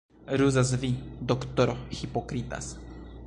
Ruzas 0.41 0.71
vi, 0.83 0.89
doktoro, 1.33 1.77
hipokritas. 2.01 2.71